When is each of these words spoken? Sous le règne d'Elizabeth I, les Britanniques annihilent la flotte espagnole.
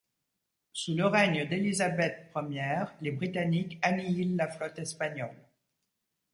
Sous 0.73 0.95
le 0.95 1.05
règne 1.05 1.47
d'Elizabeth 1.47 2.31
I, 2.35 2.85
les 3.01 3.11
Britanniques 3.11 3.77
annihilent 3.83 4.35
la 4.35 4.47
flotte 4.49 4.79
espagnole. 4.79 5.47